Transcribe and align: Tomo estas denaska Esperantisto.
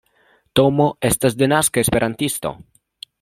Tomo 0.59 0.87
estas 1.09 1.37
denaska 1.43 1.83
Esperantisto. 1.85 2.55